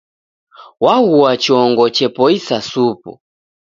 [0.83, 3.11] Waghua chongo chepoisa supu.